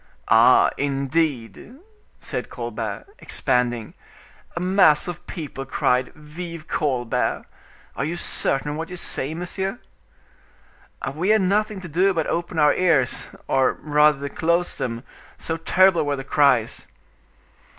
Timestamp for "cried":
5.63-6.11